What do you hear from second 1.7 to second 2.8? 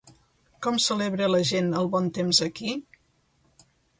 el bon temps aquí?